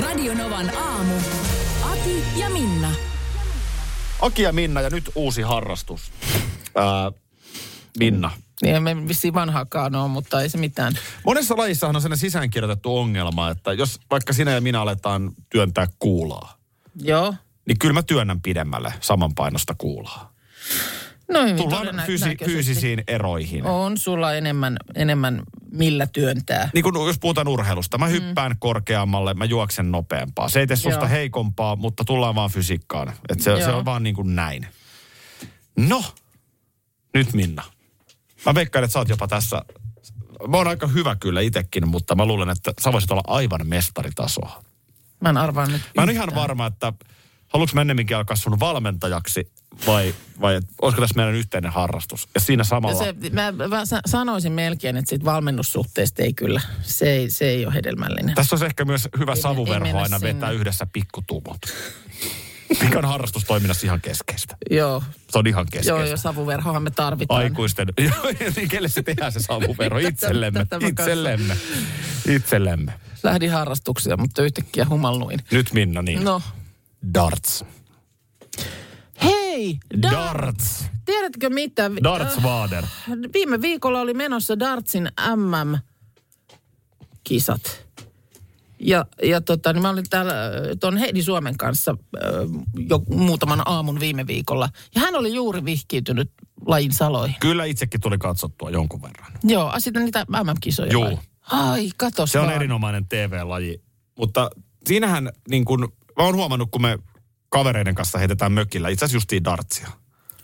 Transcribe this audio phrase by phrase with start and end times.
[0.00, 1.14] Radio Novan aamu.
[1.82, 2.90] Ati ja Minna.
[4.20, 6.12] Aki ja Minna ja nyt uusi harrastus.
[6.76, 7.12] Ää,
[7.98, 8.30] Minna.
[8.62, 10.92] Niin ei me vissiin vanhaakaan ole, mutta ei se mitään.
[11.24, 16.58] Monessa lajissahan on sellainen sisäänkirjoitettu ongelma, että jos vaikka sinä ja minä aletaan työntää kuulaa,
[17.02, 17.34] Joo.
[17.66, 20.32] niin kyllä mä työnnän pidemmälle samanpainosta kuulaa.
[21.32, 23.64] No hyvin Tullaan fyysi- fyysisiin eroihin.
[23.66, 26.70] On sulla enemmän, enemmän millä työntää.
[26.74, 28.56] Niin kun jos puhutaan urheilusta, mä hyppään mm.
[28.60, 30.48] korkeammalle, mä juoksen nopeampaa.
[30.48, 31.08] Se ei tee susta Joo.
[31.08, 33.12] heikompaa, mutta tullaan vaan fysiikkaan.
[33.28, 34.66] Et se, se on vaan niin kuin näin.
[35.76, 36.04] No,
[37.14, 37.62] nyt Minna.
[38.46, 39.62] Mä veikkaan, että sä oot jopa tässä,
[40.48, 44.62] mä oon aika hyvä kyllä itekin, mutta mä luulen, että sä voisit olla aivan mestaritasoa.
[45.20, 46.28] Mä en arvaa nyt Mä en yhtään.
[46.28, 46.92] ihan varma, että
[47.48, 49.52] haluatko mä ennemminkin alkaa sun valmentajaksi
[49.86, 52.28] vai, vai et, olisiko tässä meidän yhteinen harrastus?
[52.34, 52.98] Ja siinä samalla...
[53.04, 57.66] se, mä, mä sa- sanoisin melkein, että siitä valmennussuhteesta ei kyllä, se ei, se ei
[57.66, 58.34] ole hedelmällinen.
[58.34, 60.34] Tässä olisi ehkä myös hyvä Ei- ei savuverho mennä aina sinne.
[60.34, 61.58] vetää yhdessä pikkutumot.
[62.82, 64.56] Mikä on harrastustoiminnassa ihan keskeistä.
[64.70, 65.90] Joo, Se on ihan keskeistä.
[65.90, 67.42] joo, ja savuverhohan me tarvitaan.
[67.42, 69.98] Aikuisten, joo, niin kelle se tehdään se savuverho?
[70.08, 71.56] Itsellemme, itsellemme,
[72.28, 72.92] itsellemme.
[73.22, 75.40] Lähdin harrastuksia, mutta yhtäkkiä humalluin.
[75.50, 76.24] Nyt Minna, niin.
[76.24, 76.42] No,
[77.14, 77.64] Darts.
[79.50, 79.78] Hei!
[80.02, 80.84] Da- Darts.
[81.04, 81.90] Tiedätkö mitä?
[82.04, 82.84] Darts Äh, Vader.
[83.34, 85.80] Viime viikolla oli menossa Dartsin MM-kisat.
[88.82, 92.22] Ja, ja tota, niin mä olin täällä äh, tuon Heidi Suomen kanssa äh,
[92.88, 94.68] jo muutaman aamun viime viikolla.
[94.94, 96.30] Ja hän oli juuri vihkiytynyt
[96.66, 97.36] lajin saloihin.
[97.40, 99.32] Kyllä itsekin tuli katsottua jonkun verran.
[99.44, 100.98] Joo, a, sitten niitä MM-kisoja.
[101.00, 101.18] Vai?
[101.50, 102.56] Ai, katos Se on vaan.
[102.56, 103.82] erinomainen TV-laji.
[104.18, 104.50] Mutta
[104.86, 105.80] siinähän niin kuin,
[106.18, 106.98] mä oon huomannut, kun me
[107.50, 109.88] kavereiden kanssa heitetään mökillä, itse asiassa justiin dartsia.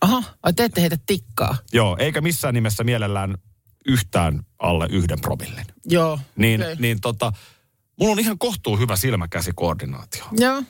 [0.00, 1.56] Aha, ai te ette heitä tikkaa.
[1.72, 3.34] Joo, eikä missään nimessä mielellään
[3.86, 5.66] yhtään alle yhden promillin.
[5.84, 6.18] Joo.
[6.36, 6.76] Niin, okay.
[6.78, 7.32] niin tota,
[8.00, 10.24] mulla on ihan kohtuu hyvä silmäkäsikoordinaatio.
[10.32, 10.62] Joo.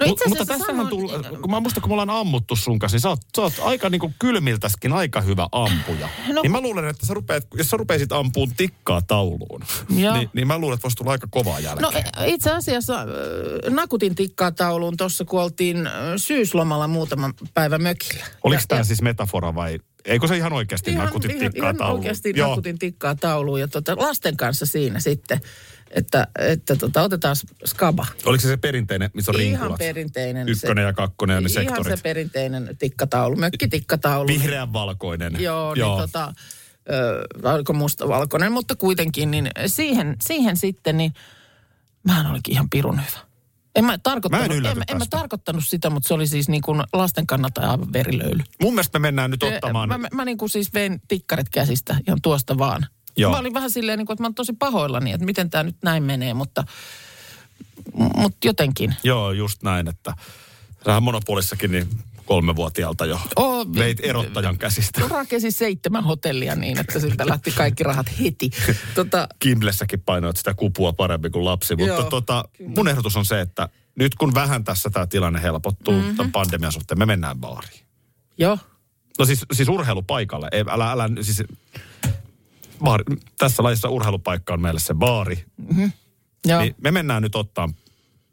[0.00, 0.88] No itse mutta asiassa tässähän sanoin-
[1.22, 3.52] tullut, kun mä muistan, kun me ollaan ammuttu sun kanssa, niin sä oot, sä oot
[3.62, 6.08] aika niinku kylmiltäskin aika hyvä ampuja.
[6.32, 10.46] No- niin mä luulen, että sä rupeat, jos sä rupeisit ampuun tikkaa tauluun, niin, niin
[10.46, 11.92] mä luulen, että voisi tulla aika kovaa jälkeen.
[11.92, 13.06] No e- itse asiassa
[13.70, 18.24] nakutin tikkaa tauluun tuossa, kun oltiin syyslomalla muutaman päivän mökillä.
[18.42, 21.98] Oliko tämä siis metafora vai eikö se ihan oikeasti ihan, nakutit ihan, tikkaa ihan tauluun?
[21.98, 22.48] oikeasti Joo.
[22.48, 25.40] nakutin tikkaa tauluun ja tota, lasten kanssa siinä sitten,
[25.90, 28.06] että, että tota, otetaan skaba.
[28.24, 29.78] Oliko se se perinteinen, missä on Ihan rinkulat?
[29.78, 30.48] perinteinen.
[30.48, 31.98] Ykkönen ja kakkonen ja ne Ihan sektorit.
[31.98, 34.28] se perinteinen tikkataulu, mökkitikkataulu.
[34.28, 35.32] Vihreän valkoinen.
[35.38, 35.98] Joo, Joo.
[35.98, 36.32] Niin tota,
[36.92, 41.12] ö, oliko mustavalkoinen, mutta kuitenkin, niin siihen, siihen sitten, niin
[42.04, 43.33] mähän olikin ihan pirun hyvä.
[43.74, 46.62] En mä, tarkoittanut, Mä en en, en mä tarkoittanut sitä, mutta se oli siis niin
[46.62, 48.42] kuin lasten kannalta aivan verilöyly.
[48.62, 49.88] Mun mielestä me mennään nyt ottamaan...
[49.88, 52.86] Mä, mä, mä niin kuin siis vein tikkarit käsistä ihan tuosta vaan.
[53.16, 53.30] Joo.
[53.30, 55.76] Mä olin vähän silleen, niin kuin, että mä oon tosi pahoillani, että miten tämä nyt
[55.82, 56.64] näin menee, mutta,
[58.16, 58.94] mutta jotenkin.
[59.02, 60.14] Joo, just näin, että
[60.84, 61.88] sähän monopolissakin niin
[62.26, 65.00] kolmevuotiaalta jo Oo, veit erottajan käsistä.
[65.08, 68.50] Rakensin seitsemän hotellia niin, että siltä lähti kaikki rahat heti.
[68.94, 71.76] Tota, Kimblessäkin painoit sitä kupua paremmin kuin lapsi.
[71.76, 73.68] Mutta Joo, tota, mun ehdotus on se, että
[73.98, 76.16] nyt kun vähän tässä tämä tilanne helpottuu mm-hmm.
[76.16, 77.80] tämän pandemian suhteen, me mennään baariin.
[78.38, 78.58] joo.
[79.18, 80.48] No siis, siis urheilupaikalle.
[80.52, 81.42] Ei, älä, älä, siis,
[82.84, 83.04] baari,
[83.38, 85.44] tässä lajissa urheilupaikka on meille se baari.
[86.46, 86.60] Joo.
[86.60, 87.68] Niin me mennään nyt ottaa,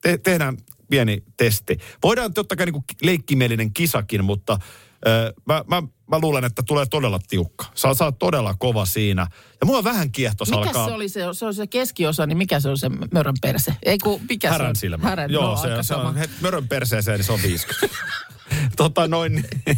[0.01, 0.57] te, tehdään
[0.91, 1.77] pieni testi.
[2.03, 4.59] Voidaan totta kai niin leikkimielinen kisakin, mutta
[5.07, 7.65] ö, mä, mä, mä luulen, että tulee todella tiukka.
[7.75, 9.27] Sä oot todella kova siinä.
[9.61, 10.87] Ja mua vähän kiehtos Mikä alkaa...
[10.87, 13.75] se oli se, se on se keskiosa, niin mikä se on se mörön perse?
[13.83, 14.75] Ei kun, mikä se Härän on?
[14.75, 15.07] silmä.
[15.09, 17.97] Härän, Joo, no, se, se on het, mörön perseeseen, niin se on 50.
[18.77, 19.45] tota noin, niin,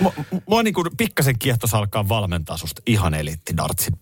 [0.00, 0.12] mua,
[0.46, 3.94] mua niin kuin pikkasen kiehtos alkaa valmentaa susta ihan eliitti dartsin.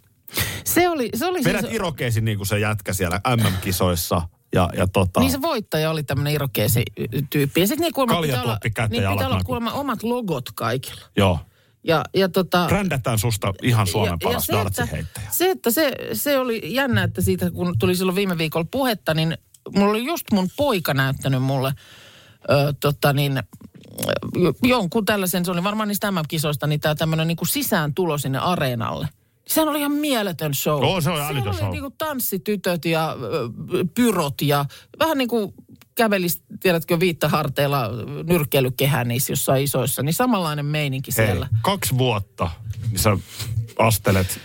[0.64, 4.22] Se oli, se oli Vedät siis, irokeesin niin kuin se jätkä siellä MM-kisoissa.
[4.54, 6.82] Ja, ja tota, niin se voittaja oli tämmöinen irokeesi
[7.30, 7.60] tyyppi.
[7.60, 11.00] Ja sitten niin kuulemma pitää olla, niin ja pitää olla kuulemma omat logot kaikilla.
[11.16, 11.38] joo.
[11.84, 14.86] Ja, ja tota, Brändätään susta ihan Suomen paras se, että,
[15.30, 19.38] se, että se, se oli jännä, että siitä kun tuli silloin viime viikolla puhetta, niin
[19.76, 21.74] mulla oli just mun poika näyttänyt mulle
[22.50, 23.42] ö, tota niin,
[24.36, 28.38] jo- jonkun tällaisen, se oli varmaan niistä MM-kisoista, niin tämä tämmöinen niin sisään tulo sinne
[28.38, 29.08] areenalle.
[29.48, 30.84] Sehän oli ihan mieletön show.
[30.84, 31.70] Oo, se oli Siellä älytön oli show.
[31.70, 33.16] niinku tanssitytöt ja
[33.94, 34.64] pyrot ja
[34.98, 35.54] vähän niin kuin
[35.94, 37.90] kävelis, tiedätkö, viittaharteilla
[38.26, 41.48] nyrkkeilykehää niissä jossain isoissa, niin samanlainen meininki Hei, siellä.
[41.62, 42.50] kaksi vuotta,
[42.90, 43.18] niin sä
[43.78, 44.40] astelet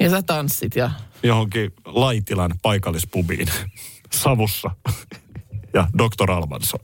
[0.00, 0.90] Ja sä tanssit ja
[1.22, 3.48] johonkin Laitilan paikallispubiin
[4.12, 4.70] Savussa.
[5.74, 6.30] Ja Dr.
[6.30, 6.80] Alman soi.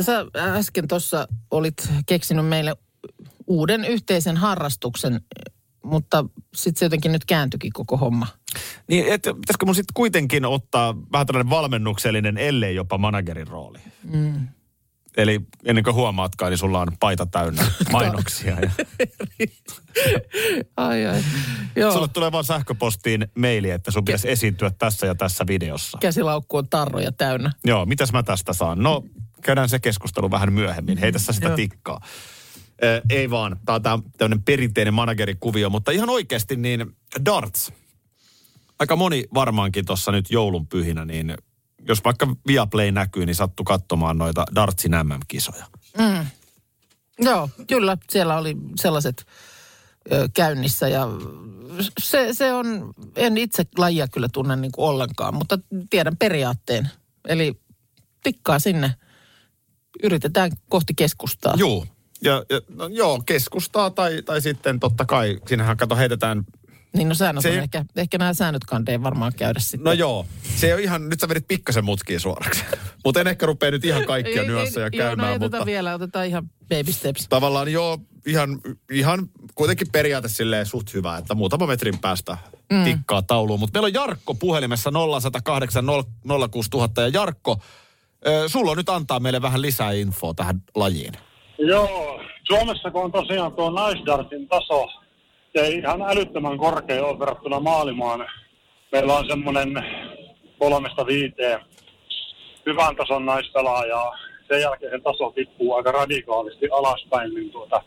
[0.00, 2.76] Sä äsken tuossa olit keksinyt meille
[3.46, 5.20] uuden yhteisen harrastuksen,
[5.84, 6.24] mutta
[6.54, 8.26] sitten se jotenkin nyt kääntyikin koko homma.
[8.88, 13.78] Niin, et, pitäisikö mun sitten kuitenkin ottaa vähän tällainen valmennuksellinen, ellei jopa managerin rooli?
[14.02, 14.48] Mm.
[15.16, 18.56] Eli ennen kuin huomaatkaan, niin sulla on paita täynnä mainoksia.
[18.60, 18.70] ja
[20.76, 21.22] Ai ai.
[21.76, 25.98] Joo, sulle tulee vaan sähköpostiin maili, että sun pitäisi esiintyä tässä ja tässä videossa.
[26.00, 27.52] käsilaukku on tarroja täynnä.
[27.64, 28.82] Joo, mitäs mä tästä saan?
[28.82, 29.04] No,
[29.42, 30.98] käydään se keskustelu vähän myöhemmin.
[30.98, 31.56] Hei tässä sitä Joo.
[31.56, 32.00] tikkaa.
[33.10, 37.72] Ei vaan, tämä on tämmöinen perinteinen managerikuvio, mutta ihan oikeasti niin darts.
[38.78, 41.34] Aika moni varmaankin tuossa nyt joulun pyhinä, niin
[41.88, 45.66] jos vaikka Viaplay näkyy, niin sattu katsomaan noita dartsin MM-kisoja.
[47.18, 49.26] Joo, kyllä siellä oli sellaiset
[50.12, 51.06] ö, käynnissä ja
[52.00, 55.58] se, se on, en itse lajia kyllä tunne niin kuin ollenkaan, mutta
[55.90, 56.90] tiedän periaatteen.
[57.28, 57.60] Eli
[58.22, 58.94] tikkaa sinne,
[60.02, 61.54] yritetään kohti keskustaa.
[61.56, 61.86] Joo.
[62.24, 66.44] Ja, ja no, joo, keskustaa tai, tai sitten totta kai, siinähän kato heitetään
[66.96, 69.84] Niin no säännöt Se on ei- ehkä, ehkä nämä säännöt kandeen varmaan käydä sitten.
[69.84, 70.26] No joo,
[70.56, 72.64] se ei ole ihan, nyt sä vedit pikkasen mutkiin suoraksi.
[73.04, 76.50] mutta en ehkä rupea nyt ihan kaikkia nyansseja Joo, no käymään, mutta vielä, otetaan ihan
[76.68, 77.26] baby steps.
[77.28, 78.60] tavallaan joo, ihan,
[78.90, 82.36] ihan kuitenkin periaate silleen suht hyvä, että muutama metrin päästä
[82.72, 82.84] mm.
[82.84, 83.60] tikkaa tauluun.
[83.60, 85.84] Mutta meillä on Jarkko puhelimessa 0108
[86.50, 87.62] 06000 ja Jarkko,
[88.26, 91.12] ö, sulla on nyt antaa meille vähän lisää infoa tähän lajiin.
[91.66, 94.88] Joo, Suomessa kun on tosiaan tuo naisdartin taso,
[95.54, 98.26] ei ihan älyttömän korkea ole verrattuna maalimaan.
[98.92, 99.84] Meillä on semmoinen
[100.58, 101.60] kolmesta viiteen
[102.66, 104.18] hyvän tason naispelaajaa.
[104.48, 107.82] Sen jälkeen se taso tippuu aika radikaalisti alaspäin, niin tuota,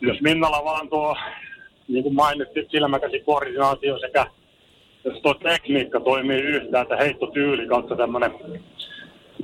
[0.00, 1.16] jos Minnalla vaan tuo,
[1.88, 4.26] niin kuin mainittiin, silmäkäsi koordinaatio sekä
[5.04, 8.32] jos tuo tekniikka toimii yhtään, että heittotyyli kautta tämmöinen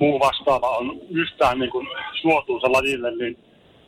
[0.01, 1.87] muu vastaava on yhtään niin kuin
[2.23, 3.39] suotuisa lajille, niin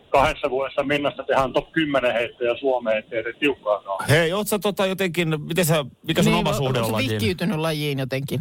[0.09, 4.09] kahdessa vuodessa Minnasta tehdään top 10 heittäjä Suomeen, ettei se tiukkaakaan.
[4.09, 6.93] Hei, oot sä tota jotenkin, miten sä, mikä sun oma Niin, suhde onko on se
[6.93, 7.11] lajiin?
[7.11, 8.41] vihkiytynyt lajiin jotenkin?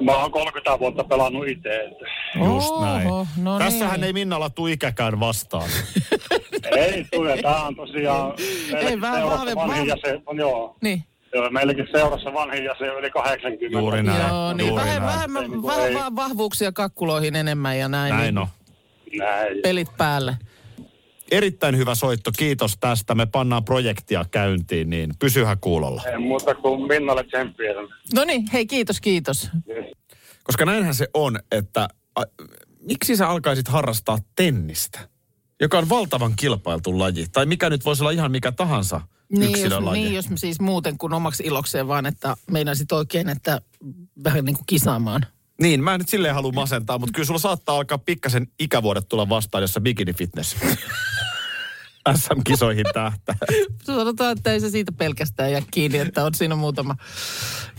[0.00, 1.80] Mä oon 30 vuotta pelannut itse.
[1.84, 2.04] että
[2.44, 3.06] Just näin.
[3.08, 4.04] Oho, no Tässähän niin.
[4.06, 5.68] ei Minnalla tuu ikäkään vastaan.
[6.76, 8.32] Ei tule, tää on tosiaan
[8.72, 10.76] meilläkin vähän seurassa vahve- vanhin vahve- jäsen, on joo.
[10.82, 11.02] Niin.
[11.34, 13.78] Joo, meilläkin seurassa vanhin jäsen yli 80.
[13.78, 14.28] Juuri näin.
[14.28, 15.14] Joo, niin juuri vähän, näin.
[15.16, 18.14] vähemmän, Ei niinku vähän vaan vahvuuksia kakkuloihin enemmän ja näin.
[18.14, 18.46] Näin niin on.
[19.18, 19.58] Näin.
[19.62, 20.36] Pelit päälle.
[21.30, 23.14] Erittäin hyvä soitto, kiitos tästä.
[23.14, 26.02] Me pannaan projektia käyntiin, niin pysyhän kuulolla.
[26.06, 27.72] Ei muuta kuin Minnalle tsemppiä.
[28.14, 29.50] No niin, hei kiitos, kiitos.
[30.44, 32.22] Koska näinhän se on, että a,
[32.80, 35.00] miksi sä alkaisit harrastaa tennistä,
[35.60, 39.00] joka on valtavan kilpailtu laji, tai mikä nyt voisi olla ihan mikä tahansa
[39.38, 43.60] Niin jos, niin, jos siis muuten kuin omaksi ilokseen vaan, että meinasit oikein, että
[44.24, 45.26] vähän niin kuin kisaamaan.
[45.60, 49.28] Niin, mä en nyt silleen halua masentaa, mutta kyllä sulla saattaa alkaa pikkasen ikävuodet tulla
[49.28, 50.56] vastaan, jossa bikini fitness
[52.16, 53.34] SM-kisoihin tähtää.
[53.84, 56.96] Sanotaan, että ei se siitä pelkästään jää kiinni, että on siinä muutama.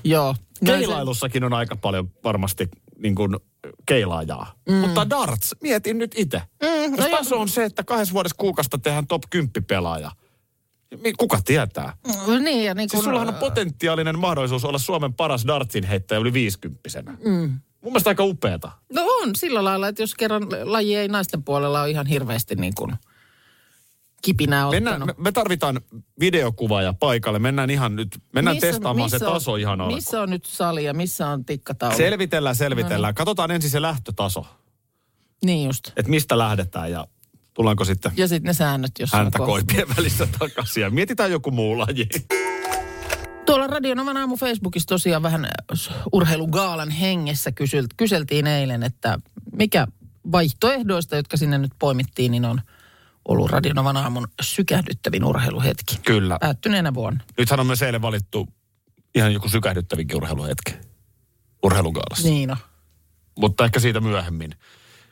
[0.04, 0.36] Joo.
[0.66, 3.36] Keilailussakin on aika paljon varmasti niin kuin
[3.86, 4.54] keilaajaa.
[4.70, 4.76] Mm.
[4.76, 6.42] Mutta darts, mietin nyt itse.
[6.62, 10.12] Mm, no Jos taso on se, että kahdessa vuodessa kuukasta tehdään top 10 pelaaja.
[11.18, 11.94] Kuka tietää?
[12.28, 16.20] Mm, Niin, ja niin Siis kuin, sullahan on potentiaalinen mahdollisuus olla Suomen paras dartsin heittäjä
[16.20, 16.80] yli 50
[17.20, 17.60] mm.
[17.82, 18.72] Mun mielestä aika upeeta.
[18.94, 22.74] No on sillä lailla, että jos kerran laji ei naisten puolella ole ihan hirveästi niin
[22.76, 22.94] kuin
[24.22, 25.18] kipinää Mennään, ottanut.
[25.18, 25.82] me, me tarvitaan
[26.20, 27.40] videokuvaaja paikalle.
[27.40, 29.98] Mennään ihan nyt, mennään Missä- testaamaan se missä on- taso ihan alkuun.
[29.98, 31.98] Missä on nyt sali ja missä on tikkataulu?
[31.98, 33.02] Selvitellään, selvitellään.
[33.02, 33.16] No niin.
[33.16, 34.46] Katsotaan ensin se lähtötaso,
[35.46, 35.88] Niin just.
[35.88, 37.08] että mistä lähdetään ja
[37.56, 40.82] tullaanko sitten Ja sitten ne säännöt, jos häntä koipien välissä takaisin.
[40.82, 42.08] Ja mietitään joku muu laji.
[43.46, 49.20] Tuolla Radionovan aamu Facebookissa tosiaan vähän äh, urheilugaalan hengessä kysylt, kyseltiin eilen, että
[49.52, 49.88] mikä
[50.32, 52.62] vaihtoehdoista, jotka sinne nyt poimittiin, niin on
[53.28, 55.98] ollut Radionovan aamun sykähdyttävin urheiluhetki.
[56.06, 56.38] Kyllä.
[56.42, 57.24] Päättyneenä vuonna.
[57.38, 58.48] Nythän on myös eilen valittu
[59.16, 60.74] ihan joku sykähdyttävinkin urheiluhetki
[61.64, 62.28] urheilugaalassa.
[62.28, 62.58] Niin on.
[63.40, 64.56] Mutta ehkä siitä myöhemmin.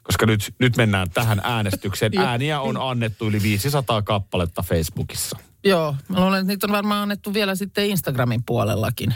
[0.03, 2.17] Koska nyt, nyt mennään tähän äänestykseen.
[2.17, 5.37] Ääniä on annettu yli 500 kappaletta Facebookissa.
[5.63, 9.15] Joo, mä luulen, että niitä on varmaan annettu vielä sitten Instagramin puolellakin.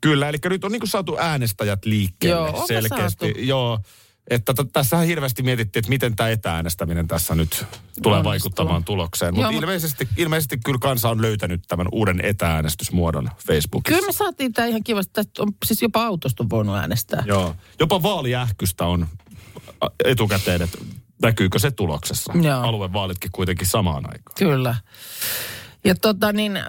[0.00, 3.26] Kyllä, eli nyt on niin kuin saatu äänestäjät liikkeelle Joo, selkeästi.
[3.26, 3.40] saatu?
[3.40, 3.78] Joo,
[4.30, 7.66] että t- tässähän hirveästi mietittiin, että miten tämä etääänestäminen tässä nyt
[8.02, 9.34] tulee vaikuttamaan tulokseen.
[9.34, 13.96] Mutta ilmeisesti, ilmeisesti kyllä kansa on löytänyt tämän uuden etääänestysmuodon Facebookissa.
[13.96, 15.12] Kyllä me saatiin tämä ihan kivasti.
[15.12, 17.22] Tästä on siis jopa autosta on voinut äänestää.
[17.26, 17.54] Joo.
[17.80, 19.08] Jopa vaaliähkystä on
[20.04, 20.78] etukäteen, että
[21.22, 22.32] näkyykö se tuloksessa.
[22.42, 22.60] Joo.
[22.60, 24.34] Aluevaalitkin kuitenkin samaan aikaan.
[24.38, 24.74] Kyllä.
[25.84, 26.64] Ja tota niin, öö,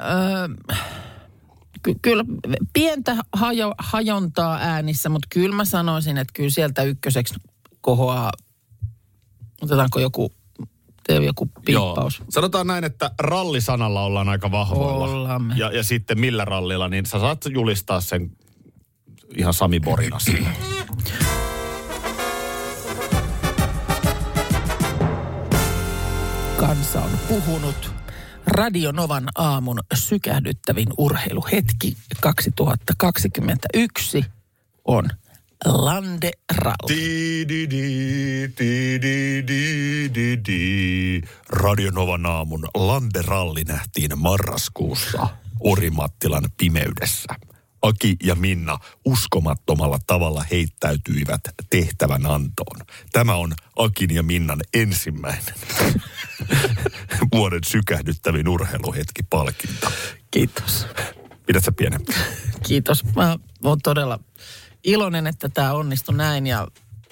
[1.83, 2.25] ky- kyllä
[2.73, 7.33] pientä hajo, hajontaa äänissä, mutta kyllä mä sanoisin, että kyllä sieltä ykköseksi
[7.81, 8.31] kohoaa,
[9.61, 10.33] otetaanko joku,
[11.07, 12.19] tee joku piippaus.
[12.19, 12.27] Joo.
[12.29, 15.41] Sanotaan näin, että rallisanalla ollaan aika vahvoilla.
[15.55, 18.31] Ja, ja sitten millä rallilla, niin sä saat julistaa sen
[19.37, 20.53] ihan Sami Borina siinä.
[26.61, 27.91] Kansa on puhunut.
[28.47, 34.25] Radio Novan aamun sykähdyttävin urheiluhetki 2021
[34.85, 35.09] on
[35.65, 36.75] Lande Ralli.
[36.87, 37.83] Di, di, di,
[38.59, 41.21] di, di, di, di, di.
[41.49, 45.27] Radionovan aamun Landeralli nähtiin marraskuussa
[45.59, 47.50] Orimattilan pimeydessä.
[47.81, 52.81] Aki ja Minna uskomattomalla tavalla heittäytyivät tehtävän antoon.
[53.11, 55.53] Tämä on Akin ja Minnan ensimmäinen
[57.33, 59.91] vuoden sykähdyttävin urheiluhetki palkinto.
[60.31, 60.87] Kiitos.
[61.45, 62.01] Pidät sä pienen?
[62.67, 63.03] Kiitos.
[63.15, 64.19] Mä oon todella
[64.83, 66.47] iloinen, että tämä onnistui näin.
[66.47, 66.67] Ja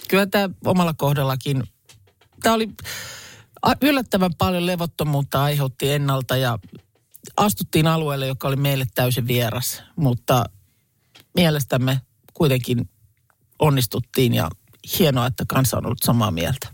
[0.07, 1.63] kyllä tämä omalla kohdallakin,
[2.43, 2.69] tämä oli
[3.81, 6.59] yllättävän paljon levottomuutta aiheutti ennalta ja
[7.37, 9.83] astuttiin alueelle, joka oli meille täysin vieras.
[9.95, 10.43] Mutta
[11.39, 12.01] mielestämme
[12.33, 12.89] kuitenkin
[13.59, 14.49] onnistuttiin ja
[14.99, 16.67] hienoa, että kansa on ollut samaa mieltä.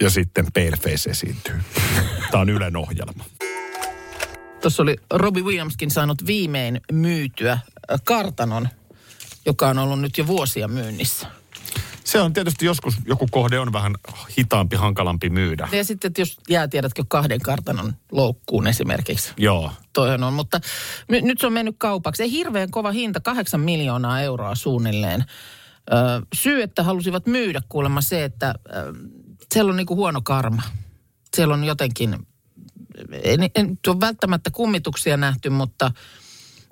[0.00, 1.60] Ja sitten Paleface esiintyy.
[2.30, 3.24] Tämä on Ylen ohjelma.
[4.60, 7.60] Tuossa oli Robbie Williamskin saanut viimein myytyä äh,
[8.04, 8.68] kartanon,
[9.46, 11.26] joka on ollut nyt jo vuosia myynnissä.
[12.08, 13.94] Se on tietysti joskus, joku kohde on vähän
[14.38, 15.68] hitaampi, hankalampi myydä.
[15.72, 19.32] Ja sitten, että jos jää, tiedätkö, kahden kartanon loukkuun esimerkiksi.
[19.36, 19.72] Joo.
[19.92, 20.60] Toihan on, mutta
[21.08, 22.22] ny- nyt se on mennyt kaupaksi.
[22.22, 25.24] Ei hirveän kova hinta, kahdeksan miljoonaa euroa suunnilleen.
[25.92, 25.94] Ö,
[26.34, 28.94] syy, että halusivat myydä kuulemma se, että ö,
[29.54, 30.62] siellä on niinku huono karma.
[31.36, 32.16] Siellä on jotenkin,
[33.22, 35.90] en, en tuo välttämättä kummituksia nähty, mutta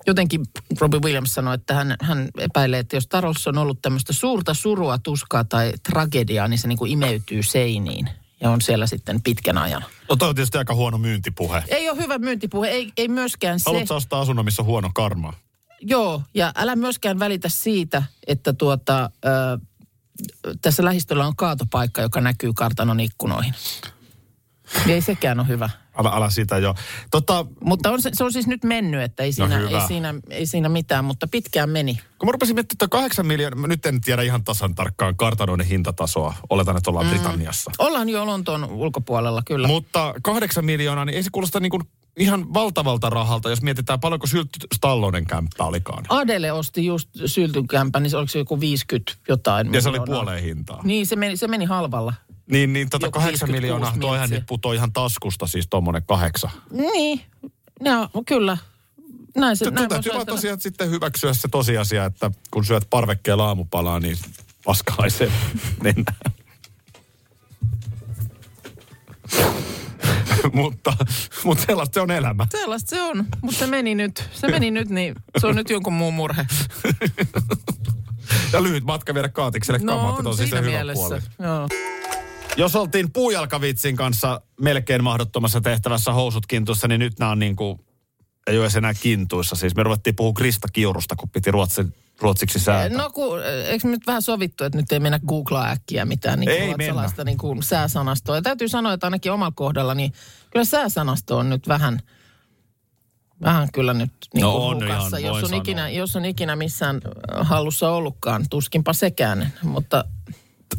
[0.07, 0.45] jotenkin
[0.79, 4.97] Robbie Williams sanoi, että hän, hän epäilee, että jos Tarossa on ollut tämmöistä suurta surua,
[4.97, 8.09] tuskaa tai tragediaa, niin se niinku imeytyy seiniin
[8.41, 9.85] ja on siellä sitten pitkän ajan.
[10.09, 11.63] No toi on tietysti aika huono myyntipuhe.
[11.67, 13.69] Ei ole hyvä myyntipuhe, ei, ei myöskään se.
[13.69, 15.33] Haluatko ostaa asunnon, missä on huono karma?
[15.81, 19.59] Joo, ja älä myöskään välitä siitä, että tuota, ö,
[20.61, 23.53] tässä lähistöllä on kaatopaikka, joka näkyy kartanon ikkunoihin.
[24.87, 25.69] Ei sekään ole hyvä.
[25.99, 26.75] Älä, älä sitä jo.
[27.11, 29.81] Tota, Mutta on se, se on siis nyt mennyt, että ei siinä, hyvä.
[29.81, 31.99] ei siinä, ei siinä mitään, mutta pitkään meni.
[32.19, 36.33] kun mä rupesin miettimään, että kahdeksan miljoonaa, nyt en tiedä ihan tasan tarkkaan kartanoiden hintatasoa.
[36.49, 37.09] Oletan, että ollaan mm.
[37.09, 37.71] Britanniassa.
[37.79, 39.67] Ollaan jo Lontoon ulkopuolella, kyllä.
[39.67, 41.83] Mutta kahdeksan miljoonaa, niin ei se kuulosta niin kuin
[42.17, 46.05] ihan valtavalta rahalta, jos mietitään paljonko Sylty Stallonen kämppä olikaan.
[46.09, 50.43] Adele osti just syltynkämpän, niin se oliko se joku 50 jotain Ja se oli puoleen
[50.43, 50.81] hintaa.
[50.83, 52.13] Niin, se meni, se meni halvalla.
[52.51, 56.51] Niin, niin tota kahdeksan 56 miljoonaa, toihan nyt putoo ihan taskusta, siis tommonen kahdeksan.
[56.71, 57.21] Niin,
[57.79, 58.57] no, kyllä.
[59.37, 63.45] Näin se, Se näin täytyy vaan tosiaan sitten hyväksyä se tosiasia, että kun syöt parvekkeella
[63.47, 64.17] aamupalaa, niin
[64.65, 65.31] paskalaiseen
[65.83, 66.17] mennään.
[70.53, 70.93] mutta,
[71.43, 72.47] mutta sellaista se on elämä.
[72.51, 74.29] Sellaista se on, mutta se meni nyt.
[74.33, 76.45] Se meni nyt, niin se on nyt jonkun muun murhe.
[78.53, 81.07] Ja lyhyt matka viedä kaatikselle No kamat, on siis se hyvä mielessä.
[81.07, 81.21] puoli.
[81.39, 81.67] Joo.
[82.57, 87.79] Jos oltiin puujalkavitsin kanssa melkein mahdottomassa tehtävässä housut kintuissa, niin nyt nämä on niin kuin,
[88.47, 89.55] ei ole enää kintuissa.
[89.55, 91.85] Siis me ruvettiin puhua Krista Kiurusta, kun piti ruotsi,
[92.21, 92.97] ruotsiksi säätää.
[92.97, 96.67] No kun, eikö nyt vähän sovittu, että nyt ei mennä googlaa äkkiä mitään niin Ei
[96.67, 96.85] mennä.
[96.85, 98.35] sellaista niin kuin sääsanastoa.
[98.35, 100.13] Ja täytyy sanoa, että ainakin omalla kohdalla, niin
[100.51, 101.99] kyllä sääsanasto on nyt vähän,
[103.41, 105.17] vähän kyllä nyt niin No on hukassa.
[105.17, 105.61] ihan, jos, on sanoa.
[105.61, 107.01] ikinä, jos on ikinä missään
[107.41, 109.53] hallussa ollutkaan, tuskinpa sekään.
[109.63, 110.05] Mutta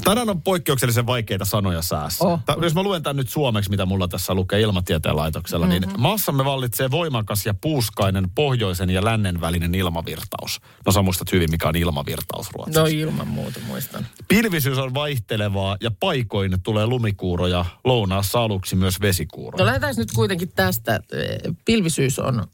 [0.04, 2.24] Tänään on poikkeuksellisen vaikeita sanoja säässä.
[2.24, 2.40] Oh.
[2.46, 5.88] Ta- jos mä luen tämän nyt suomeksi, mitä mulla tässä lukee ilmatieteen laitoksella, mm-hmm.
[5.88, 10.60] niin maassamme vallitsee voimakas ja puuskainen pohjoisen ja lännen välinen ilmavirtaus.
[10.86, 12.80] No sä muistat hyvin, mikä on ilmavirtaus ruotsiksi.
[12.80, 14.06] no ilman muuta muistan.
[14.28, 19.60] Pilvisyys on vaihtelevaa ja paikoin tulee lumikuuroja, lounaassa aluksi myös vesikuuroja.
[19.62, 21.00] No lähdetään nyt kuitenkin tästä.
[21.12, 22.46] eh, Pilvisyys on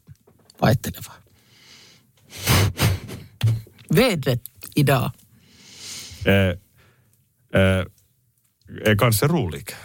[0.61, 1.15] vaihtelevaa.
[3.95, 4.41] Vedret
[4.75, 5.11] idag.
[6.25, 6.59] Eh,
[8.85, 9.69] är kanske rolig.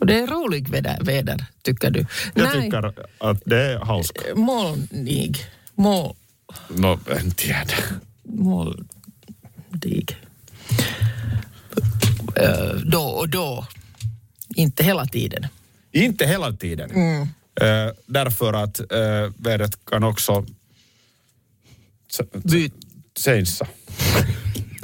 [0.00, 2.06] Och det är rolig väder, väder tycker du?
[2.34, 4.20] Jag tycker att det är hauska.
[4.34, 5.38] Molnig.
[5.74, 6.14] Mol,
[6.68, 7.74] No, en tiedä.
[8.22, 10.16] moldig.
[12.84, 13.66] då och då.
[14.54, 15.46] Inte hela tiden.
[15.92, 16.90] Inte hela tiden.
[16.90, 17.22] Mm.
[17.60, 20.46] Eh, därför att eh, vädret kan också
[22.32, 22.74] Byt,
[23.18, 23.66] seinsa.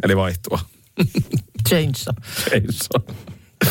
[0.03, 0.61] Eli vaihtua.
[1.69, 1.95] change.
[2.51, 3.01] Seinsa.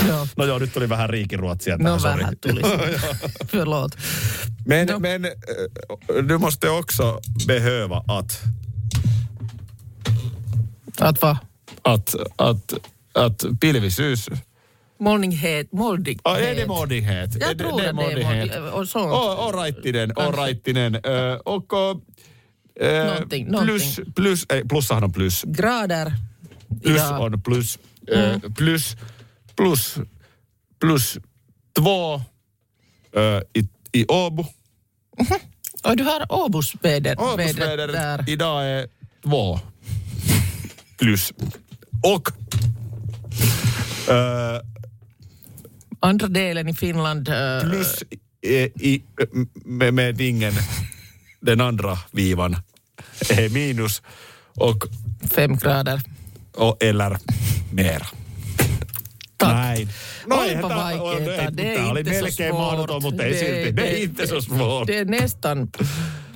[0.08, 0.27] Joo.
[0.38, 2.62] No joo, nyt tuli vähän riikiruotsia No vähän tuli.
[3.48, 3.98] Förlåt.
[4.65, 5.00] Men, No.
[5.00, 5.32] men eh,
[6.27, 8.42] du måste också behöva att,
[11.00, 11.38] Att va?
[11.82, 12.74] att, att,
[13.13, 14.30] att pilvisyys...
[15.00, 16.20] Molninghet, moldig.
[16.24, 17.30] Ah, är det modighet?
[17.39, 19.06] Jag tror det är modig- och sånt.
[19.12, 19.51] Oh,
[20.15, 20.42] Kanske.
[20.42, 21.00] rightinen.
[21.03, 21.74] Ö, och,
[22.80, 25.44] eh, Någonting, plus, plus, ei, plussahan on plus.
[25.48, 26.13] Grader.
[26.84, 27.20] Plus Ja.
[27.20, 27.80] on plus.
[28.12, 28.96] Eh, plus,
[29.56, 29.96] plus,
[30.80, 31.18] plus
[31.80, 32.15] två
[33.15, 34.46] eh, i, i Åbo.
[35.84, 38.30] Och du har Åbos väder, vädret Åbosväder där.
[38.30, 38.88] idag är
[39.24, 39.60] två
[40.98, 41.34] plus.
[42.03, 42.30] Och
[44.10, 44.62] eh,
[46.00, 47.30] Andra delen i Finland.
[47.30, 48.03] eh, plus
[48.42, 48.56] i,
[48.89, 49.03] i,
[49.65, 50.53] med, med ingen,
[51.45, 52.55] den andra viivan
[53.29, 54.01] är minus
[54.55, 54.83] och,
[55.35, 56.01] fem grader.
[56.55, 57.17] och eller
[57.71, 58.07] mer.
[59.38, 59.53] Tack.
[59.53, 59.89] Näin.
[60.25, 61.31] Olipa eihän tää- vaikeeta.
[61.43, 62.59] ei, Det är tää oli inte så melkein svårt.
[62.62, 63.71] mahdoton, mutta ei silti.
[63.71, 64.88] Det är inte så svårt.
[64.88, 65.71] Det är nästan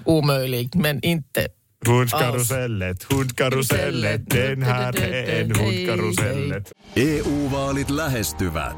[0.05, 1.47] omöjligt, men inte
[1.87, 6.71] Hundkarusellet, hundkarusellet, den här är en hundkarusellet.
[6.95, 8.77] EU-vaalit E lähestyvät.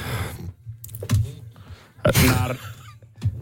[2.03, 2.55] när,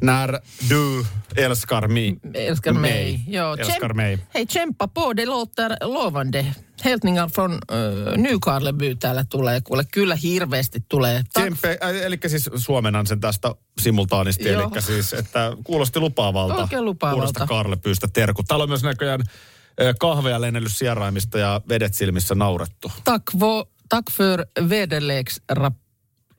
[0.02, 2.20] när du älskar mig.
[2.34, 3.26] älskar mig.
[3.28, 4.18] Ja, älskar kämp- mig.
[4.34, 5.14] Hei, kämpa på.
[5.14, 6.46] Det låter lovande.
[6.82, 9.62] Hälsningar från uh, Nykarleby täällä tulee.
[9.62, 11.24] Kuule, kyllä hirveästi tulee.
[11.34, 14.72] Tsempe, äh, eli siis suomennan sen tästä simultaanisti, Joo.
[14.74, 16.56] eli siis, että kuulosti lupaavalta.
[16.56, 17.22] Oikein lupaavalta.
[17.22, 18.46] Uudesta Karlepyystä terkut.
[18.48, 22.92] Täällä on myös näköjään äh, kahveja lennellyt sieraimista ja vedet silmissä naurettu.
[23.04, 24.46] Tack, vo, tack för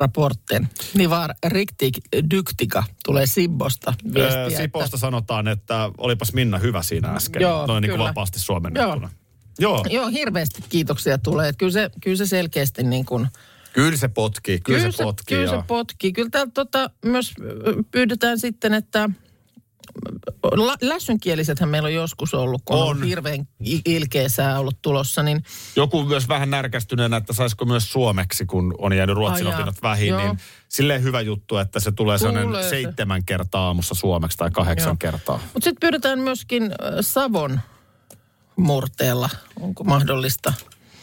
[0.01, 0.69] väderleksrapporten.
[0.95, 1.95] Ni var riktigt
[2.31, 2.85] duktiga.
[3.05, 4.45] Tulee Sibbosta viestiä.
[4.45, 7.43] Äh, Siposta sanotaan, että olipas Minna hyvä siinä äsken.
[7.43, 8.05] Joo, Noin niin kyllä.
[8.05, 9.11] vapaasti suomennettuna.
[9.59, 9.85] Joo.
[9.91, 11.53] Joo, hirveästi kiitoksia tulee.
[11.53, 13.27] Kyllä se, kyllä se selkeästi niin kuin...
[13.73, 15.37] Kyllä se potkii, kyllä, se potkii.
[15.37, 15.61] Kyllä joo.
[15.61, 16.13] se potkii.
[16.13, 17.35] Kyllä täältä tota, myös
[17.91, 19.11] pyydetään sitten, että
[20.43, 23.03] la, lässynkielisethän meillä on joskus ollut, kun on, On.
[23.03, 23.49] hirveän
[23.85, 25.45] ilkeä sää ollut tulossa, niin
[25.77, 30.09] Joku myös vähän närkästyneenä, että saisiko myös suomeksi, kun on jäänyt ruotsin Ai opinnot vähin,
[30.09, 30.19] joo.
[30.23, 32.69] niin silleen hyvä juttu, että se tulee sellainen Tulee se.
[32.69, 34.97] seitsemän kertaa aamussa suomeksi tai kahdeksan Joo.
[34.99, 35.37] kertaa.
[35.37, 37.61] Mutta sitten pyydetään myöskin Savon
[38.57, 39.31] murteella.
[39.61, 40.53] Onko mahdollista?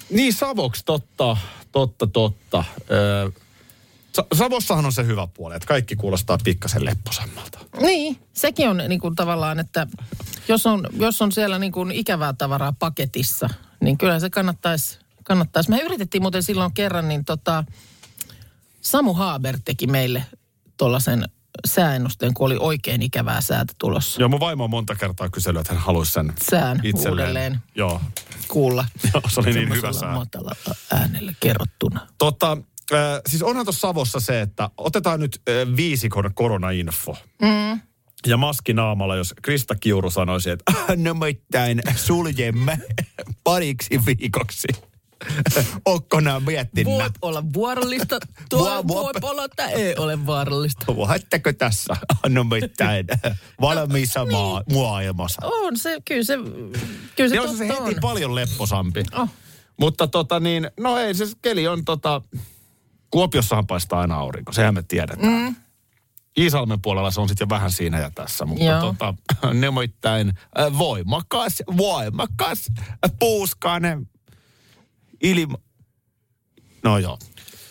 [0.09, 1.37] Niin Savoksi, totta,
[1.71, 2.63] totta, totta.
[2.91, 3.29] Öö,
[4.33, 7.59] Savossahan on se hyvä puoli, että kaikki kuulostaa pikkasen lepposammalta.
[7.81, 9.87] Niin, sekin on niin kuin tavallaan, että
[10.47, 13.49] jos on, jos on siellä niin kuin ikävää tavaraa paketissa,
[13.81, 15.69] niin kyllä se kannattaisi, kannattaisi.
[15.69, 17.63] Me yritettiin muuten silloin kerran, niin tota,
[18.81, 20.25] Samu Haaber teki meille
[20.77, 21.25] tuollaisen
[21.67, 24.21] sääennusteen, kun oli oikein ikävää säätä tulossa.
[24.21, 27.11] Joo, mun vaimo on monta kertaa kysellyt, että hän haluaisi sen Sään itselleen.
[27.11, 28.01] uudelleen Joo,
[28.47, 28.85] kuulla.
[29.13, 30.13] Joo, se oli niin hyvä sää.
[30.13, 32.07] matalalla äänellä kerrottuna.
[32.17, 32.57] Tota,
[32.93, 37.17] äh, siis onhan tuossa Savossa se, että otetaan nyt äh, viisikon koronainfo.
[37.41, 37.81] Mm.
[38.27, 42.79] Ja maski naamalla, jos Krista Kiuru sanoisi, että "Ah, no mitään suljemme
[43.43, 44.67] pariksi viikoksi.
[45.85, 46.91] Onko nämä miettinnä?
[46.93, 48.19] Voi olla vuorollista,
[48.49, 50.95] tuo voi olla, että ei ole vaarallista.
[50.95, 51.93] Voitteko tässä?
[52.29, 53.05] No mitään.
[53.61, 55.41] Valmiissa maa, maailmassa.
[55.47, 56.37] On se, kyllä se,
[57.15, 57.95] kyllä se Se on se heti on.
[58.01, 59.03] paljon lepposampi.
[59.15, 59.29] Oh.
[59.79, 62.21] Mutta tota niin, no ei se keli on tota,
[63.11, 65.33] Kuopiossahan paistaa aina aurinko, sehän me tiedetään.
[65.33, 65.55] Mm.
[66.37, 68.81] Iisalmen puolella se on sitten jo vähän siinä ja tässä, mutta Joo.
[68.81, 69.13] tota,
[69.53, 74.09] nimittäin äh, voimakas, voimakas, äh, puuskainen
[75.23, 75.57] ilma...
[76.83, 77.17] No joo.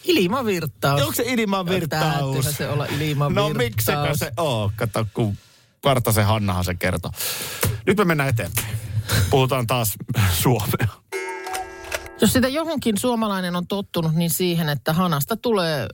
[0.05, 1.01] Ilmavirtaus.
[1.01, 2.57] Onko se ilmavirtaus?
[2.57, 3.53] Se olla ilmavirtaus.
[3.53, 4.73] No miksekö se oo?
[4.77, 5.37] Kato, kun
[5.83, 7.11] Partasen Hannahan se kertoo.
[7.87, 8.79] Nyt me mennään eteenpäin.
[9.31, 9.93] Puhutaan taas
[10.43, 10.89] suomea.
[12.21, 15.89] Jos sitä johonkin suomalainen on tottunut, niin siihen, että hanasta tulee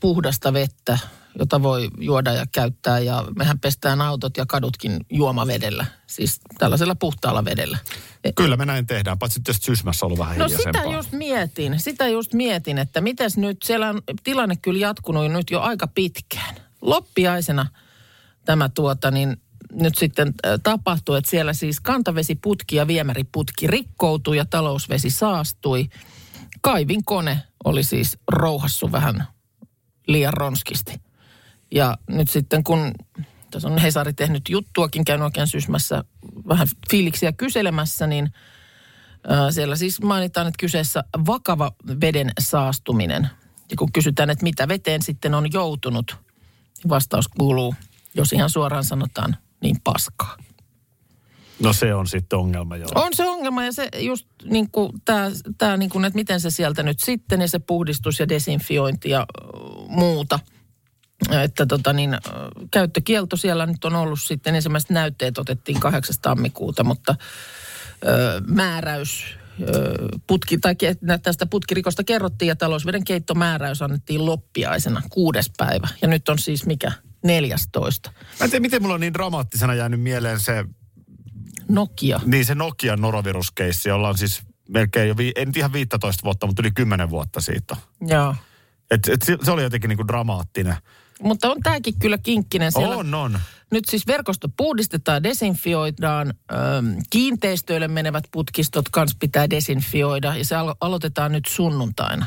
[0.00, 0.98] puhdasta vettä,
[1.38, 2.98] jota voi juoda ja käyttää.
[2.98, 7.78] Ja mehän pestään autot ja kadutkin juomavedellä, siis tällaisella puhtaalla vedellä.
[8.24, 11.80] E- Kyllä me näin tehdään, paitsi tietysti Sysmässä on ollut vähän No sitä just mietin,
[11.80, 16.54] sitä just mietin, että mites nyt, siellä on tilanne kyllä jatkunut nyt jo aika pitkään.
[16.80, 17.66] Loppiaisena
[18.44, 19.36] tämä tuota niin
[19.80, 25.88] nyt sitten äh, tapahtui, että siellä siis kantavesiputki ja viemäriputki rikkoutui ja talousvesi saastui.
[26.60, 29.24] Kaivin kone oli siis rouhassu vähän
[30.06, 31.00] liian ronskisti.
[31.70, 32.92] Ja nyt sitten kun,
[33.50, 36.04] tässä on Hesari tehnyt juttuakin, käynyt oikein sysmässä
[36.48, 38.32] vähän fiiliksiä kyselemässä, niin
[39.30, 43.30] Ö, Siellä siis mainitaan, että kyseessä vakava veden saastuminen.
[43.70, 46.16] Ja kun kysytään, että mitä veteen sitten on joutunut,
[46.82, 47.74] niin vastaus kuuluu,
[48.14, 50.36] jos ihan suoraan sanotaan, niin paskaa.
[51.62, 52.88] No se on sitten ongelma joo.
[52.94, 56.50] On se ongelma ja se just niin kuin tämä, tämä niin kuin, että miten se
[56.50, 59.26] sieltä nyt sitten ja se puhdistus ja desinfiointi ja
[59.88, 60.38] muuta.
[61.42, 62.16] Että tota niin,
[62.70, 66.14] käyttökielto siellä nyt on ollut sitten, ensimmäiset näytteet otettiin 8.
[66.22, 67.14] tammikuuta, mutta
[68.06, 69.24] ö, määräys
[69.60, 69.94] ö,
[70.26, 70.74] putki, tai
[71.22, 75.88] tästä putkirikosta kerrottiin ja talousveden keittomääräys annettiin loppiaisena kuudes päivä.
[76.02, 76.92] Ja nyt on siis mikä?
[77.24, 78.12] 14.
[78.40, 80.64] Mä en tiedä, miten mulla on niin dramaattisena jäänyt mieleen se,
[81.68, 82.20] Nokia.
[82.24, 86.62] niin se Nokian noroviruskeissi, jolla on siis melkein jo, vi, en ihan 15 vuotta, mutta
[86.62, 87.76] yli 10 vuotta siitä.
[88.06, 88.34] Joo.
[88.90, 90.76] Et, et se, se oli jotenkin niin kuin dramaattinen.
[91.22, 92.72] Mutta on tämäkin kyllä kinkkinen.
[92.72, 93.38] Siellä On, on.
[93.70, 100.76] Nyt siis verkosto puhdistetaan, desinfioidaan, ähm, kiinteistöille menevät putkistot kanssa pitää desinfioida ja se alo-
[100.80, 102.26] aloitetaan nyt sunnuntaina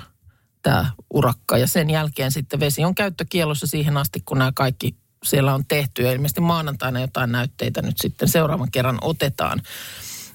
[0.62, 1.58] tämä urakka.
[1.58, 6.04] Ja sen jälkeen sitten vesi on käyttökielossa siihen asti, kun nämä kaikki siellä on tehty
[6.04, 9.62] ja ilmeisesti maanantaina jotain näytteitä nyt sitten seuraavan kerran otetaan.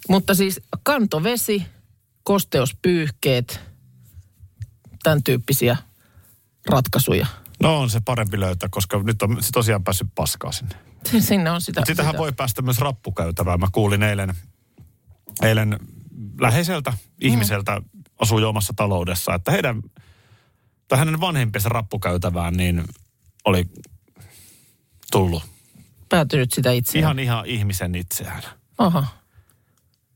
[0.08, 1.66] Mutta siis kantovesi,
[2.24, 3.60] kosteuspyyhkeet,
[5.02, 5.76] tämän tyyppisiä
[6.68, 7.26] ratkaisuja.
[7.62, 10.74] No on se parempi löytää, koska nyt on se tosiaan päässyt paskaa sinne.
[11.20, 11.80] Sinne on sitä.
[11.80, 12.18] Mutta sitähän sitä.
[12.18, 13.60] voi päästä myös rappukäytävään.
[13.60, 14.34] Mä kuulin eilen,
[15.42, 15.78] eilen
[16.40, 17.82] läheiseltä ihmiseltä,
[18.18, 19.82] asuu jo omassa taloudessa, että heidän,
[20.92, 22.84] tai hänen vanhempiensa rappukäytävään niin
[23.44, 23.64] oli
[25.12, 25.42] tullut
[26.08, 26.98] Päätynyt sitä itse.
[26.98, 28.42] ihan ihan ihmisen itseään.
[28.78, 29.06] Aha.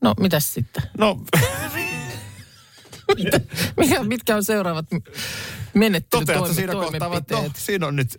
[0.01, 0.83] No, mitäs sitten?
[0.99, 1.21] No
[3.77, 4.87] Mikä, mitkä on seuraavat
[6.11, 7.57] toteatko siinä kohtaa, että no, menettelytoimenpiteet?
[7.57, 8.17] siinä on nyt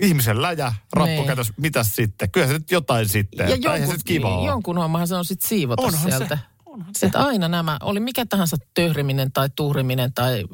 [0.00, 2.30] ihmisen läjä, rappukäytös, mitäs sitten?
[2.30, 3.48] Kyllä se nyt jotain sitten.
[3.48, 4.46] Ja eihän se jonkun, nyt kiva ole.
[4.46, 6.38] jonkun hommahan se on sitten siivota Onhan se, sieltä.
[6.72, 7.06] Onhan Se.
[7.06, 10.44] Että aina nämä, oli mikä tahansa töhriminen tai tuhriminen tai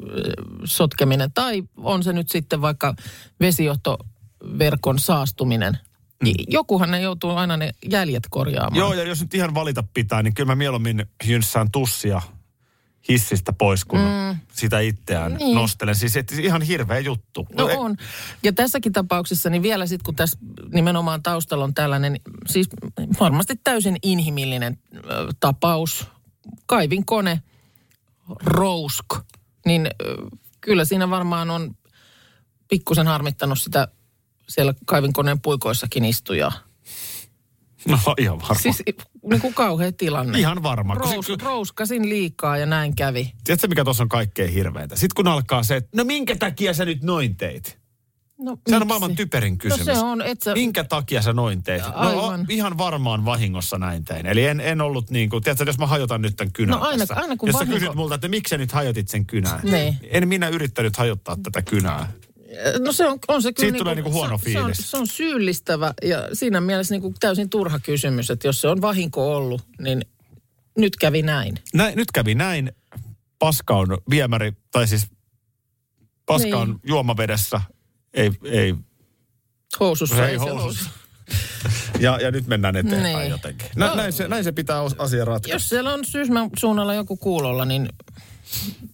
[0.65, 2.95] sotkeminen, tai on se nyt sitten vaikka
[3.39, 5.77] vesijohtoverkon saastuminen.
[6.23, 8.75] Niin jokuhan ne joutuu aina ne jäljet korjaamaan.
[8.75, 12.21] Joo, ja jos nyt ihan valita pitää, niin kyllä mä mieluummin jynssään tussia
[13.09, 14.39] hissistä pois, kun mm.
[14.53, 15.55] sitä itseään Niin.
[15.55, 15.95] nostelen.
[15.95, 17.47] Siis et, ihan hirveä juttu.
[17.53, 17.97] No e- on.
[18.43, 20.37] Ja tässäkin tapauksessa, niin vielä sitten kun tässä
[20.73, 22.69] nimenomaan taustalla on tällainen, siis
[23.19, 24.99] varmasti täysin inhimillinen ö,
[25.39, 26.07] tapaus,
[26.65, 27.41] kaivin kone,
[28.43, 29.05] rousk,
[29.65, 30.15] niin ö,
[30.61, 31.75] kyllä siinä varmaan on
[32.67, 33.87] pikkusen harmittanut sitä
[34.49, 36.51] siellä kaivinkoneen puikoissakin istujaa.
[37.87, 38.55] No ihan varma.
[38.55, 38.83] Siis
[39.29, 40.39] niin kuin kauhea tilanne.
[40.39, 40.95] Ihan varma.
[40.95, 43.33] Rous, sit- rouskasin liikaa ja näin kävi.
[43.43, 44.95] Tiedätkö, mikä tuossa on kaikkein hirveintä?
[44.95, 47.79] Sitten kun alkaa se, että no minkä takia sä nyt noin teit?
[48.41, 49.87] No, Se on maailman typerin kysymys.
[49.87, 50.53] No se on, et sä...
[50.53, 51.81] Minkä takia sä noin teit?
[51.81, 52.45] No Aivan.
[52.49, 54.25] ihan varmaan vahingossa näin tein.
[54.25, 56.97] Eli en, en ollut niin kuin, tiedätkö, jos mä hajotan nyt tämän kynän No aina-
[56.97, 59.59] tässä, aina kun jos sä vahinko- kysyt multa, että miksi sä nyt hajotit sen kynän.
[59.63, 59.95] Niin.
[60.09, 62.11] En minä yrittänyt hajottaa tätä kynää.
[62.85, 64.91] No se on, on se kyllä Siitä tulee niinku huono se, on- Se on, fiilis.
[64.91, 69.35] se on syyllistävä ja siinä mielessä niinku täysin turha kysymys, että jos se on vahinko
[69.35, 70.05] ollut, niin
[70.77, 71.55] nyt kävi näin.
[71.73, 72.71] Näin, nyt kävi näin.
[73.39, 75.07] Paska on viemäri, tai siis
[76.25, 76.55] paska Niin.
[76.55, 77.61] on juomavedessä.
[78.13, 78.75] Ei, ei,
[79.79, 80.89] Housussa ei ei se housussa.
[81.99, 83.29] Ja, ja nyt mennään eteenpäin Niin.
[83.29, 83.67] jotenkin.
[83.75, 83.95] Nä, No.
[83.95, 85.55] näin, se, näin se pitää asia ratkaista.
[85.55, 87.89] Jos siellä on Syysmän suunnalla joku kuulolla, niin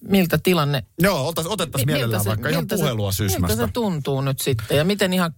[0.02, 0.84] miltä tilanne...
[1.00, 3.66] Joo, otettaisiin mi- mielellään miltä vaikka ihan miltä puhelua se, Miltä Sysmästä.
[3.66, 5.34] se tuntuu nyt sitten ja miten ihan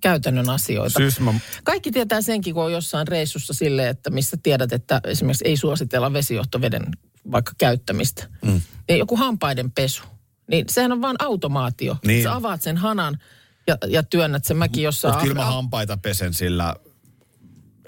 [0.00, 0.98] käytännön asioita?
[0.98, 5.56] Sysmä, Kaikki tietää senkin, kun on jossain reissussa sille, että missä tiedät, että esimerkiksi ei
[5.56, 6.86] suositella vesijohtoveden
[7.32, 8.28] vaikka käyttämistä.
[8.44, 8.60] Mm.
[8.88, 10.02] Niin joku hampaiden pesu.
[10.50, 11.96] Niin sehän on vain automaatio.
[12.06, 12.22] Niin.
[12.22, 13.18] Sä avaat sen hanan
[13.66, 15.14] ja, ja työnnät sen mäkin jossain.
[15.14, 16.76] Mutta kyllä mä hampaita pesen sillä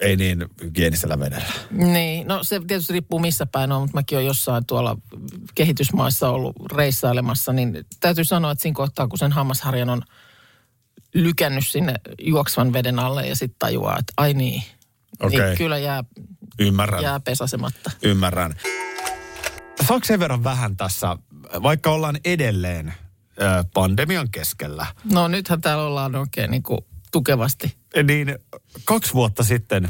[0.03, 1.53] ei niin hygienisellä vedellä.
[1.71, 4.97] Niin, no se tietysti riippuu missä päin on, mutta mäkin olen jossain tuolla
[5.55, 10.03] kehitysmaissa ollut reissailemassa, niin täytyy sanoa, että siinä kohtaa, kun sen hammasharjan on
[11.15, 14.63] lykännyt sinne juoksevan veden alle ja sitten tajuaa, että ai niin,
[15.21, 15.41] Okei.
[15.41, 16.05] niin kyllä jää,
[16.59, 17.03] Ymmärrän.
[17.03, 17.91] jää pesasematta.
[18.03, 18.55] Ymmärrän.
[19.89, 21.17] Saako sen verran vähän tässä,
[21.63, 22.95] vaikka ollaan edelleen
[23.75, 26.81] pandemian keskellä, No nythän täällä ollaan oikein niin kuin
[27.13, 27.77] tukevasti.
[28.05, 28.39] Niin
[28.85, 29.89] kaksi vuotta sitten,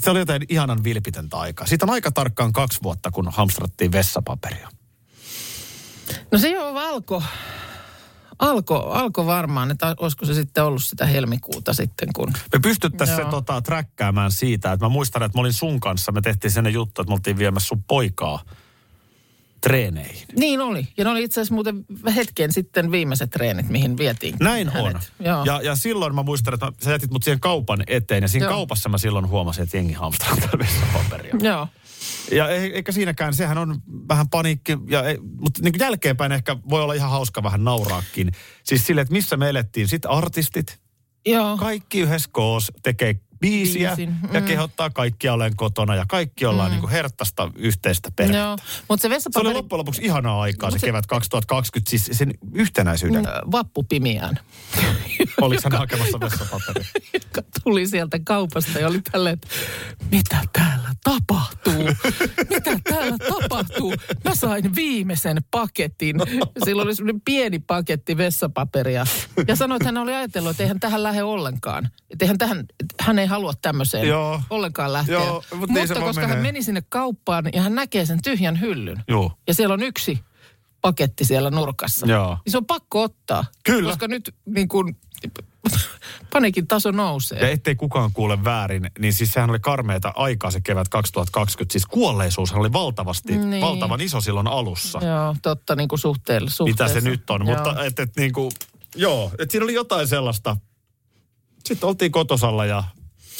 [0.00, 1.66] se oli jotain ihanan vilpitöntä aikaa.
[1.66, 4.68] Siitä on aika tarkkaan kaksi vuotta, kun hamstrattiin vessapaperia.
[6.32, 7.22] No se jo alkoi,
[8.38, 12.32] alko, alko varmaan, että olisiko se sitten ollut sitä helmikuuta sitten, kun...
[12.52, 16.20] Me pystyttäisiin se tota, träkkäämään siitä, että mä muistan, että mä olin sun kanssa, me
[16.20, 18.44] tehtiin sen juttu, että me oltiin viemässä sun poikaa
[19.64, 20.26] treeneihin.
[20.38, 20.88] Niin oli.
[20.96, 21.84] Ja ne oli itse asiassa muuten
[22.16, 24.94] hetken sitten viimeiset treenit, mihin vietiin Näin hänet.
[24.94, 25.00] on.
[25.26, 25.44] Joo.
[25.44, 28.46] Ja, ja silloin mä muistan, että mä, sä jätit mut siihen kaupan eteen ja siinä
[28.46, 28.54] Joo.
[28.54, 31.34] kaupassa mä silloin huomasin, että jengi hamstraa vessapaperia.
[31.40, 31.68] Joo.
[32.32, 36.82] Ja ei- eikä siinäkään, sehän on vähän paniikki, ja ei, mutta niin jälkeenpäin ehkä voi
[36.82, 38.32] olla ihan hauska vähän nauraakin.
[38.64, 40.78] Siis sille, että missä me elettiin, sitten artistit,
[41.26, 41.56] Joo.
[41.56, 44.46] kaikki yhdessä koos tekee biisiä Biisin, ja mm.
[44.46, 46.72] kehottaa kaikkia olen kotona ja kaikki ollaan mm.
[46.72, 48.38] niin kuin herttasta yhteistä perhettä.
[48.38, 48.56] Joo.
[48.88, 52.18] Mutta se Se oli vessapaperi loppujen lopuksi ihanaa aikaa se, Mut se- kevät 2020, siis
[52.18, 53.26] sen yhtenäisyyden.
[53.26, 54.38] ö, vappupimiään,
[55.40, 56.84] Oliko hän hakemassa vessapaperia?
[57.14, 59.48] joka tuli sieltä kaupasta ja oli tälleen, että
[60.10, 61.84] mitä täällä tapahtuu?
[62.50, 63.94] Mitä täällä tapahtuu?
[64.24, 66.16] Mä sain viimeisen paketin.
[66.64, 69.06] Silloin oli semmoinen pieni paketti vessapaperia.
[69.48, 71.88] Ja sanoi, että hän oli ajatellut, että eihän tähän lähde ollenkaan.
[72.10, 72.64] Että eihän tähän,
[73.00, 74.40] hän ei halua tämmöiseen Joo.
[74.50, 75.14] ollenkaan lähteä.
[75.14, 76.34] Joo, niin se Mutta vaan koska menee.
[76.36, 79.04] hän meni sinne kauppaan ja hän näkee sen tyhjän hyllyn.
[79.08, 79.32] Joo.
[79.48, 80.20] Ja siellä on yksi
[80.80, 82.06] paketti siellä nurkassa.
[82.06, 82.38] Joo.
[82.44, 83.44] Niin se on pakko ottaa.
[83.64, 83.88] Kyllä.
[83.90, 84.96] Koska nyt niin kuin,
[86.32, 87.38] panikin taso nousee.
[87.40, 91.72] Ja ettei kukaan kuule väärin, niin siis sehän oli karmeita aikaa se kevät 2020.
[91.72, 93.60] Siis kuolleisuushan oli valtavasti, Niin.
[93.60, 95.00] valtavan iso silloin alussa.
[95.06, 97.46] Joo, totta niin kuin suhteella, Mitä se nyt on.
[97.46, 97.56] Joo.
[97.56, 98.52] Mutta et, et niin kuin,
[98.96, 100.56] joo, että siinä oli jotain sellaista.
[101.64, 102.84] Sitten oltiin kotosalla ja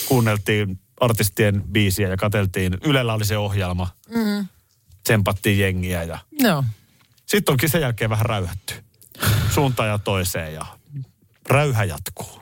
[0.08, 2.78] kuunneltiin artistien biisiä ja katseltiin.
[2.84, 3.88] Ylellä oli se ohjelma.
[4.08, 4.46] Mm.
[5.04, 6.64] Tsempattiin jengiä ja Joo.
[7.26, 8.74] sitten onkin sen jälkeen vähän räyhätty.
[9.50, 10.66] Suuntaan ja toiseen ja
[11.48, 12.40] räyhä jatkuu.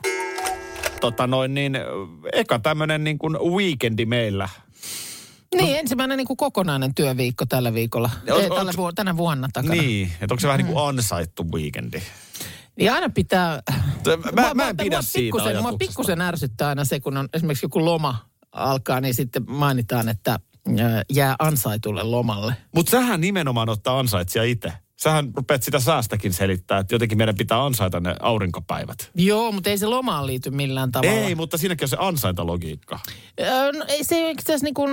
[1.01, 1.77] Tota noin niin,
[2.33, 4.49] eka tämmönen niin kuin weekendi meillä.
[5.55, 8.09] Niin, ensimmäinen niin kuin kokonainen työviikko tällä viikolla.
[8.25, 9.81] Ja on- Ei, tällä onks- vu- tänä vuonna takana.
[9.81, 12.01] Niin, että onko se vähän niin kuin ansaittu weekendi?
[12.77, 13.61] Niin aina pitää...
[14.33, 17.65] Mä, mä en pidä mua siitä pikkusen, Mua pikkusen ärsyttää aina se, kun on esimerkiksi
[17.65, 20.71] joku loma alkaa, niin sitten mainitaan, että ö,
[21.13, 22.55] jää ansaitulle lomalle.
[22.75, 24.73] Mutta sähän nimenomaan ottaa ansaitsija itse.
[25.03, 29.11] Sähän rupeat sitä säästäkin selittää, että jotenkin meidän pitää ansaita ne aurinkopäivät.
[29.15, 31.13] Joo, mutta ei se lomaan liity millään tavalla.
[31.13, 32.99] Ei, mutta siinäkin on se ansaintalogiikka.
[33.41, 34.91] Ö, No, ei se itse niin kuin...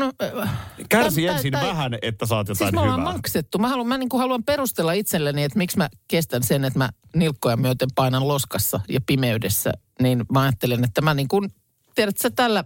[0.89, 3.13] Kärsi tai- ensin tai- vähän, että saat Siis jotain me ollaan hyvää.
[3.13, 3.59] maksettu.
[3.59, 6.89] Mä, haluan, mä niin kuin haluan perustella itselleni, että miksi mä kestän sen, että mä
[7.15, 9.73] nilkkoja myöten painan loskassa ja pimeydessä.
[10.03, 11.51] Niin mä ajattelen, että mä niin kuin,
[11.95, 12.65] tiedätkö sä tällä,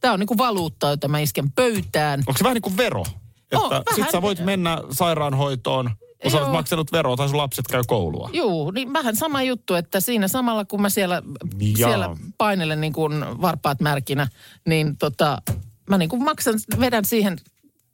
[0.00, 2.20] tää on niin kuin valuutta, jota mä isken pöytään.
[2.20, 3.04] Onko se vähän niin kuin vero?
[3.52, 3.82] Että vähän.
[3.94, 5.90] sit sä voit mennä sairaanhoitoon,
[6.24, 6.52] olet Joo.
[6.52, 8.30] maksanut veroa tai sun lapset käy koulua.
[8.32, 11.22] Juu, niin vähän sama juttu, että siinä samalla kun mä siellä,
[11.60, 11.88] Jaa.
[11.88, 14.28] siellä painelen niin kuin varpaat märkinä,
[14.66, 15.42] niin tota,
[15.90, 17.36] mä niin kuin maksan, vedän siihen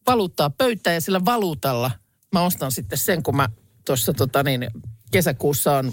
[0.07, 1.91] valuuttaa pöytään ja sillä valuutalla
[2.33, 3.49] mä ostan sitten sen, kun mä
[3.87, 4.71] tuossa tota niin,
[5.11, 5.93] kesäkuussa on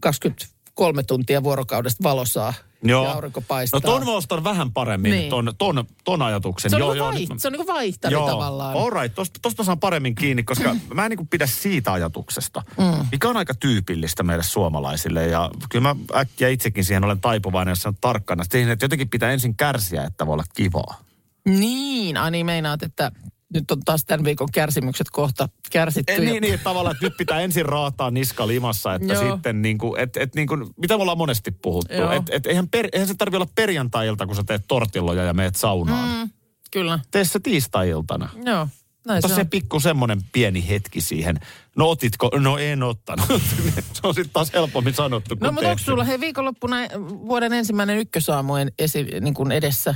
[0.00, 3.80] 23 tuntia vuorokaudesta valosaa ja aurinko paistaa.
[3.84, 5.20] No ton mä ostan vähän paremmin, niin.
[5.20, 5.30] Niin.
[5.30, 6.70] ton, ton, ton ajatuksen.
[6.70, 8.76] se on, joo, niin joo, vaiht- mä- se on niin kuin vaihtari Joo, tavallaan.
[8.76, 9.14] all right.
[9.14, 13.06] Tosta, tosta saan paremmin kiinni, koska mä en niin pidä siitä ajatuksesta, mm.
[13.12, 15.26] mikä on aika tyypillistä meille suomalaisille.
[15.26, 18.44] Ja kyllä mä äkkiä itsekin siihen olen taipuvainen, jos on tarkkana.
[18.50, 21.00] Siihen, että jotenkin pitää ensin kärsiä, että voi olla kivaa.
[21.48, 23.12] Niin, ai niin meinaat, että
[23.54, 26.12] nyt on taas tämän viikon kärsimykset kohta kärsitty.
[26.12, 29.32] E, ja- niin, niin, että tavallaan, että nyt pitää ensin raataa niska limassa, että Joo.
[29.32, 32.12] sitten niin kuin, et, et niin kuin, mitä me ollaan monesti puhuttu, Joo.
[32.12, 35.56] että et, eihän, per, eihän se tarvi olla perjantai-ilta, kun sä teet tortilloja ja meet
[35.56, 36.18] saunaan.
[36.26, 36.30] Mm.
[36.70, 38.28] Kyllä, Tee se tiistai-iltana.
[38.44, 38.68] joo.
[39.06, 41.40] Näin Mutta se se pikku semmoinen pieni hetki siihen.
[41.76, 42.30] No otitko?
[42.38, 43.26] No en ottanut.
[43.92, 47.98] se on sitten taas helpommin sanottu kuin No mutta onko sulla hei viikonloppuna vuoden ensimmäinen
[47.98, 49.94] ykkösaamu esi, niin kuin edessä?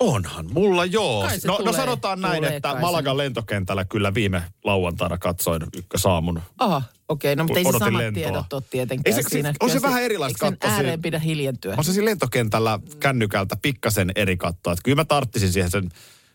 [0.00, 1.22] Onhan mulla, joo.
[1.22, 6.42] No, no, tulee, no sanotaan näin, tulee että Malagan lentokentällä kyllä viime lauantaina katsoin ykkösaamun.
[6.58, 8.22] Aha, okei, okay, no mutta ei se samat lentoa.
[8.22, 9.54] tiedot ole tietenkään se, siinä.
[9.60, 10.70] On se vähän erilaista katsoa.
[10.70, 11.74] ääreen pidä hiljentyä?
[11.78, 14.70] On se siinä lentokentällä kännykältä pikkasen eri katto.
[14.70, 15.90] Että kyllä mä tarttisin siihen sen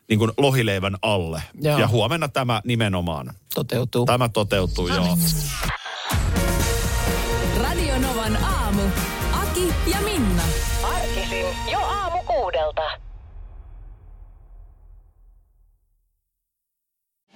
[0.09, 1.43] niin kuin lohileivän alle.
[1.61, 1.79] Joo.
[1.79, 3.33] Ja huomenna tämä nimenomaan.
[3.55, 4.05] Toteutuu.
[4.05, 4.95] Tämä toteutuu, Ai.
[4.95, 5.17] joo.
[7.57, 8.81] Radio Novan aamu.
[9.33, 10.43] Aki ja Minna.
[10.83, 11.94] Arkisin jo